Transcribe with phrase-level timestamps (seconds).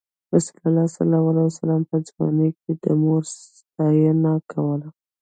[0.33, 0.87] رسول الله
[1.57, 3.87] ﷺ په ځوانۍ کې د رمو ساتنه
[4.35, 4.87] یې کوله.